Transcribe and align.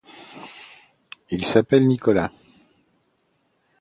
Il 1.29 1.45
s’appelle 1.45 1.85
Nicolas. 1.85 2.31